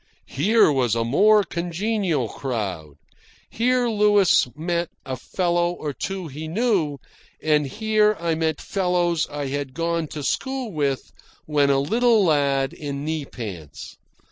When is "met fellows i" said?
8.33-9.45